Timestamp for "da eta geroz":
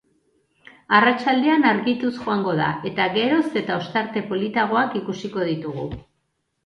2.61-3.45